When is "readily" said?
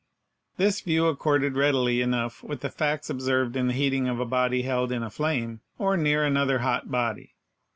1.55-2.01